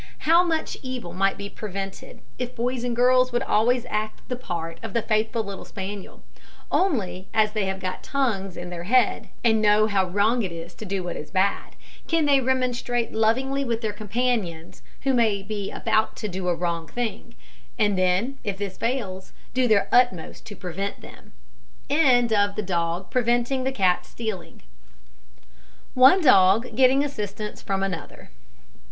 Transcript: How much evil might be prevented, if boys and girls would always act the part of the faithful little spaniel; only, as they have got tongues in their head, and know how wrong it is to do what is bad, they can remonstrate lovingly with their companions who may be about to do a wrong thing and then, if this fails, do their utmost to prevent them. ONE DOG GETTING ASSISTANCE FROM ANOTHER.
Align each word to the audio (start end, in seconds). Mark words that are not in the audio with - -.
How 0.25 0.43
much 0.43 0.79
evil 0.81 1.13
might 1.13 1.37
be 1.37 1.47
prevented, 1.47 2.21
if 2.39 2.55
boys 2.55 2.83
and 2.83 2.95
girls 2.95 3.31
would 3.31 3.43
always 3.43 3.85
act 3.87 4.27
the 4.29 4.35
part 4.35 4.79
of 4.81 4.93
the 4.93 5.03
faithful 5.03 5.43
little 5.43 5.63
spaniel; 5.63 6.23
only, 6.71 7.27
as 7.35 7.51
they 7.51 7.65
have 7.65 7.79
got 7.79 8.01
tongues 8.01 8.57
in 8.57 8.71
their 8.71 8.85
head, 8.85 9.29
and 9.43 9.61
know 9.61 9.85
how 9.85 10.07
wrong 10.09 10.41
it 10.41 10.51
is 10.51 10.73
to 10.73 10.85
do 10.85 11.03
what 11.03 11.15
is 11.15 11.29
bad, 11.29 11.75
they 12.07 12.23
can 12.23 12.43
remonstrate 12.43 13.13
lovingly 13.13 13.63
with 13.63 13.81
their 13.81 13.93
companions 13.93 14.81
who 15.01 15.13
may 15.13 15.43
be 15.43 15.69
about 15.69 16.15
to 16.15 16.27
do 16.27 16.47
a 16.47 16.55
wrong 16.55 16.87
thing 16.87 17.35
and 17.77 17.95
then, 17.95 18.39
if 18.43 18.57
this 18.57 18.77
fails, 18.77 19.33
do 19.53 19.67
their 19.67 19.87
utmost 19.91 20.47
to 20.47 20.55
prevent 20.55 21.01
them. 21.01 21.31
ONE 21.91 22.25
DOG 26.21 26.75
GETTING 26.75 27.03
ASSISTANCE 27.03 27.61
FROM 27.61 27.83
ANOTHER. 27.83 28.31